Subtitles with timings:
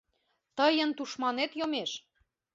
[0.57, 1.91] Тыйын тушманет йомеш!